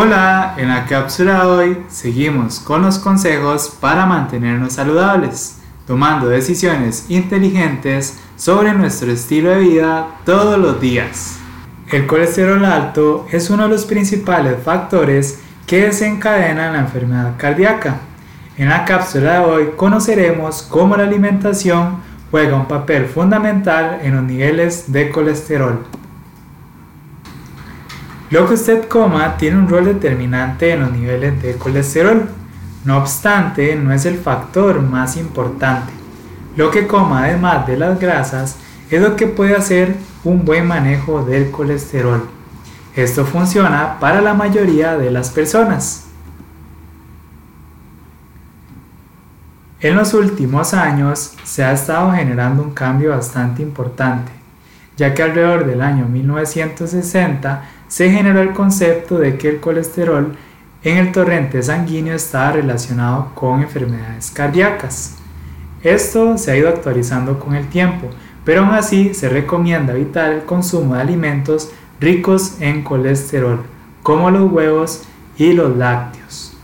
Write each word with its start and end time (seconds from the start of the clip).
Hola, 0.00 0.54
en 0.56 0.68
la 0.68 0.86
cápsula 0.86 1.40
de 1.40 1.46
hoy 1.50 1.78
seguimos 1.88 2.60
con 2.60 2.82
los 2.82 3.00
consejos 3.00 3.76
para 3.80 4.06
mantenernos 4.06 4.74
saludables, 4.74 5.56
tomando 5.88 6.28
decisiones 6.28 7.06
inteligentes 7.08 8.16
sobre 8.36 8.74
nuestro 8.74 9.10
estilo 9.10 9.50
de 9.50 9.58
vida 9.58 10.06
todos 10.24 10.56
los 10.56 10.80
días. 10.80 11.40
El 11.90 12.06
colesterol 12.06 12.64
alto 12.64 13.26
es 13.32 13.50
uno 13.50 13.64
de 13.64 13.70
los 13.70 13.86
principales 13.86 14.62
factores 14.62 15.40
que 15.66 15.86
desencadenan 15.86 16.74
la 16.74 16.78
enfermedad 16.78 17.32
cardíaca. 17.36 17.96
En 18.56 18.68
la 18.68 18.84
cápsula 18.84 19.40
de 19.40 19.46
hoy 19.46 19.68
conoceremos 19.76 20.62
cómo 20.62 20.96
la 20.96 21.02
alimentación 21.02 21.96
juega 22.30 22.54
un 22.54 22.68
papel 22.68 23.06
fundamental 23.06 23.98
en 24.04 24.14
los 24.14 24.22
niveles 24.22 24.92
de 24.92 25.10
colesterol. 25.10 25.97
Lo 28.30 28.46
que 28.46 28.54
usted 28.54 28.88
coma 28.88 29.38
tiene 29.38 29.56
un 29.58 29.68
rol 29.68 29.86
determinante 29.86 30.72
en 30.72 30.80
los 30.80 30.92
niveles 30.92 31.40
de 31.42 31.54
colesterol. 31.54 32.28
No 32.84 32.98
obstante, 32.98 33.74
no 33.74 33.92
es 33.92 34.04
el 34.04 34.18
factor 34.18 34.82
más 34.82 35.16
importante. 35.16 35.92
Lo 36.54 36.70
que 36.70 36.86
coma 36.86 37.24
además 37.24 37.66
de 37.66 37.78
las 37.78 37.98
grasas 37.98 38.56
es 38.90 39.00
lo 39.00 39.16
que 39.16 39.26
puede 39.26 39.56
hacer 39.56 39.96
un 40.24 40.44
buen 40.44 40.66
manejo 40.66 41.24
del 41.24 41.50
colesterol. 41.50 42.28
Esto 42.94 43.24
funciona 43.24 43.98
para 43.98 44.20
la 44.20 44.34
mayoría 44.34 44.98
de 44.98 45.10
las 45.10 45.30
personas. 45.30 46.04
En 49.80 49.94
los 49.94 50.12
últimos 50.12 50.74
años 50.74 51.34
se 51.44 51.64
ha 51.64 51.72
estado 51.72 52.12
generando 52.12 52.62
un 52.62 52.72
cambio 52.72 53.10
bastante 53.10 53.62
importante, 53.62 54.32
ya 54.96 55.14
que 55.14 55.22
alrededor 55.22 55.64
del 55.64 55.80
año 55.80 56.06
1960 56.06 57.62
se 57.88 58.10
generó 58.10 58.40
el 58.40 58.52
concepto 58.52 59.18
de 59.18 59.36
que 59.36 59.48
el 59.48 59.60
colesterol 59.60 60.36
en 60.82 60.96
el 60.98 61.12
torrente 61.12 61.62
sanguíneo 61.62 62.14
estaba 62.14 62.52
relacionado 62.52 63.32
con 63.34 63.62
enfermedades 63.62 64.30
cardíacas. 64.30 65.16
Esto 65.82 66.38
se 66.38 66.52
ha 66.52 66.56
ido 66.56 66.68
actualizando 66.68 67.38
con 67.38 67.54
el 67.54 67.68
tiempo, 67.68 68.08
pero 68.44 68.62
aún 68.62 68.74
así 68.74 69.14
se 69.14 69.28
recomienda 69.28 69.92
evitar 69.92 70.32
el 70.32 70.44
consumo 70.44 70.94
de 70.94 71.02
alimentos 71.02 71.70
ricos 72.00 72.56
en 72.60 72.82
colesterol, 72.82 73.60
como 74.02 74.30
los 74.30 74.50
huevos 74.50 75.02
y 75.36 75.52
los 75.52 75.76
lácteos. 75.76 76.56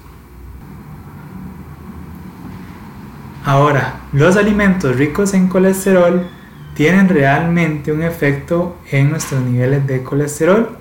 Ahora, 3.44 4.00
los 4.12 4.36
alimentos 4.36 4.96
ricos 4.96 5.34
en 5.34 5.48
colesterol 5.48 6.26
tienen 6.74 7.08
realmente 7.08 7.92
un 7.92 8.02
efecto 8.02 8.76
en 8.90 9.10
nuestros 9.10 9.42
niveles 9.42 9.86
de 9.86 10.02
colesterol. 10.02 10.78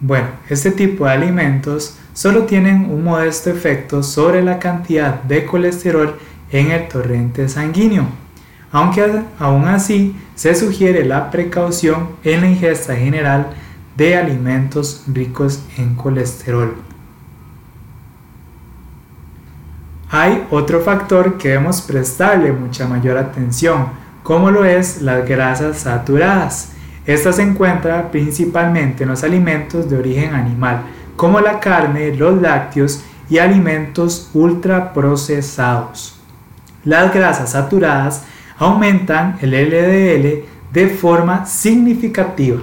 Bueno, 0.00 0.28
este 0.48 0.70
tipo 0.70 1.04
de 1.04 1.12
alimentos 1.12 1.98
solo 2.14 2.44
tienen 2.44 2.86
un 2.90 3.04
modesto 3.04 3.50
efecto 3.50 4.02
sobre 4.02 4.42
la 4.42 4.58
cantidad 4.58 5.22
de 5.22 5.44
colesterol 5.44 6.16
en 6.50 6.70
el 6.70 6.88
torrente 6.88 7.48
sanguíneo, 7.50 8.06
aunque 8.72 9.22
aún 9.38 9.68
así 9.68 10.16
se 10.34 10.54
sugiere 10.54 11.04
la 11.04 11.30
precaución 11.30 12.08
en 12.24 12.40
la 12.40 12.48
ingesta 12.48 12.96
general 12.96 13.48
de 13.94 14.16
alimentos 14.16 15.04
ricos 15.06 15.62
en 15.76 15.94
colesterol. 15.94 16.74
Hay 20.10 20.46
otro 20.50 20.80
factor 20.80 21.36
que 21.36 21.50
debemos 21.50 21.82
prestarle 21.82 22.52
mucha 22.52 22.88
mayor 22.88 23.18
atención, 23.18 23.88
como 24.22 24.50
lo 24.50 24.64
es 24.64 25.02
las 25.02 25.28
grasas 25.28 25.78
saturadas. 25.80 26.72
Esta 27.06 27.32
se 27.32 27.42
encuentra 27.42 28.10
principalmente 28.10 29.04
en 29.04 29.10
los 29.10 29.24
alimentos 29.24 29.88
de 29.88 29.96
origen 29.96 30.34
animal, 30.34 30.82
como 31.16 31.40
la 31.40 31.60
carne, 31.60 32.14
los 32.14 32.40
lácteos 32.40 33.02
y 33.28 33.38
alimentos 33.38 34.30
ultraprocesados. 34.34 36.18
Las 36.84 37.12
grasas 37.12 37.52
saturadas 37.52 38.24
aumentan 38.58 39.38
el 39.40 39.50
LDL 39.50 40.44
de 40.72 40.88
forma 40.88 41.46
significativa, 41.46 42.60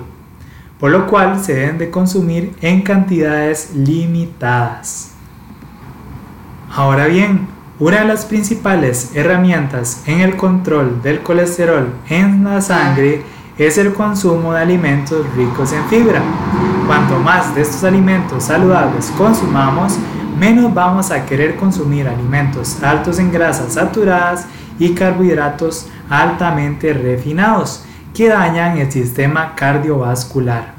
por 0.80 0.92
lo 0.92 1.08
cual 1.08 1.44
se 1.44 1.56
deben 1.56 1.78
de 1.78 1.90
consumir 1.90 2.56
en 2.62 2.82
cantidades 2.82 3.74
limitadas. 3.74 5.12
Ahora 6.74 7.08
bien, 7.08 7.48
una 7.80 8.02
de 8.02 8.08
las 8.08 8.26
principales 8.26 9.12
herramientas 9.16 10.04
en 10.08 10.22
el 10.22 10.36
control 10.36 11.02
del 11.02 11.22
colesterol 11.22 11.94
en 12.10 12.44
la 12.44 12.62
sangre 12.62 13.22
es 13.58 13.78
el 13.78 13.94
consumo 13.94 14.54
de 14.54 14.62
alimentos 14.62 15.26
ricos 15.36 15.74
en 15.74 15.84
fibra. 15.86 16.22
Cuanto 16.86 17.20
más 17.20 17.56
de 17.56 17.62
estos 17.62 17.84
alimentos 17.84 18.46
saludables 18.46 19.12
consumamos, 19.18 19.98
menos 20.40 20.74
vamos 20.74 21.12
a 21.12 21.26
querer 21.26 21.56
consumir 21.56 22.08
alimentos 22.08 22.82
altos 22.84 23.20
en 23.20 23.32
grasas 23.32 23.74
saturadas 23.74 24.46
y 24.80 24.94
carbohidratos 24.94 25.88
altamente 26.10 26.94
refinados 26.94 27.84
que 28.14 28.30
dañan 28.30 28.78
el 28.78 28.92
sistema 28.92 29.56
cardiovascular. 29.56 30.76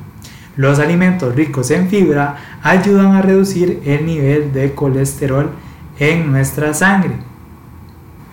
Los 0.56 0.78
alimentos 0.78 1.34
ricos 1.34 1.71
en 1.71 1.88
fibra 1.88 2.37
ayudan 2.62 3.15
a 3.15 3.22
reducir 3.22 3.83
el 3.84 4.06
nivel 4.06 4.53
de 4.53 4.75
colesterol 4.75 5.50
en 5.99 6.33
nuestra 6.33 6.75
sangre. 6.75 7.12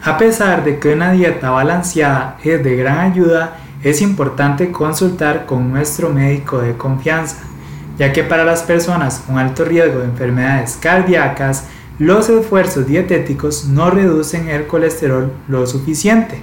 A 0.03 0.17
pesar 0.17 0.63
de 0.63 0.79
que 0.79 0.93
una 0.93 1.11
dieta 1.11 1.49
balanceada 1.49 2.37
es 2.43 2.63
de 2.63 2.75
gran 2.75 2.99
ayuda, 2.99 3.57
es 3.85 4.01
importante 4.01 4.71
consultar 4.71 5.45
con 5.45 5.71
nuestro 5.71 6.09
médico 6.09 6.57
de 6.57 6.75
confianza, 6.75 7.37
ya 7.99 8.11
que 8.11 8.23
para 8.23 8.43
las 8.43 8.63
personas 8.63 9.19
con 9.19 9.37
alto 9.37 9.63
riesgo 9.63 9.99
de 9.99 10.05
enfermedades 10.05 10.77
cardíacas, 10.81 11.67
los 11.99 12.27
esfuerzos 12.27 12.87
dietéticos 12.87 13.65
no 13.65 13.91
reducen 13.91 14.49
el 14.49 14.65
colesterol 14.65 15.31
lo 15.47 15.67
suficiente. 15.67 16.41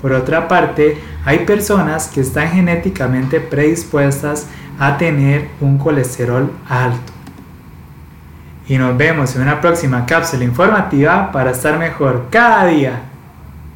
Por 0.00 0.12
otra 0.12 0.48
parte, 0.48 0.96
hay 1.26 1.40
personas 1.40 2.08
que 2.08 2.22
están 2.22 2.52
genéticamente 2.52 3.38
predispuestas 3.38 4.46
a 4.78 4.96
tener 4.96 5.48
un 5.60 5.76
colesterol 5.76 6.50
alto 6.66 7.12
y 8.68 8.76
nos 8.76 8.96
vemos 8.96 9.34
en 9.34 9.42
una 9.42 9.60
próxima 9.60 10.04
cápsula 10.04 10.44
informativa 10.44 11.32
para 11.32 11.52
estar 11.52 11.78
mejor 11.78 12.26
cada 12.30 12.66
día. 12.66 13.02